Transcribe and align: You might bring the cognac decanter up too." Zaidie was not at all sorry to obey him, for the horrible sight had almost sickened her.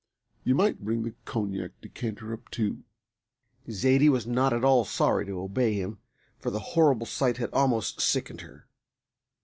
You 0.43 0.55
might 0.55 0.83
bring 0.83 1.03
the 1.03 1.13
cognac 1.25 1.79
decanter 1.79 2.33
up 2.33 2.49
too." 2.49 2.85
Zaidie 3.69 4.09
was 4.09 4.25
not 4.25 4.51
at 4.51 4.63
all 4.65 4.83
sorry 4.83 5.27
to 5.27 5.39
obey 5.39 5.75
him, 5.75 5.99
for 6.39 6.49
the 6.49 6.57
horrible 6.73 7.05
sight 7.05 7.37
had 7.37 7.51
almost 7.53 8.01
sickened 8.01 8.41
her. 8.41 8.65